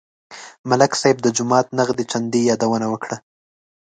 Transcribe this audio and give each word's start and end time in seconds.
ملک 0.69 0.91
صاحب 1.01 1.17
د 1.21 1.27
جومات 1.37 1.67
نغدې 1.79 2.03
چندې 2.11 2.39
یادونه 2.49 2.85
وکړه. 2.89 3.15